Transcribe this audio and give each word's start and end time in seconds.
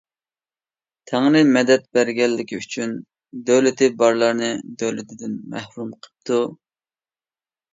تەڭرى 1.11 1.41
مەدەت 1.57 1.83
بەرگەنلىكى 1.97 2.57
ئۈچۈن 2.61 2.95
دۆلىتى 3.51 3.91
بارلارنى 4.01 4.51
دۆلىتىدىن 4.83 5.37
مەھرۇم 5.55 5.93
قىپتۇ. 6.07 6.41